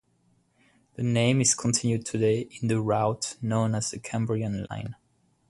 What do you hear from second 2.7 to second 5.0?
route known as the Cambrian Line.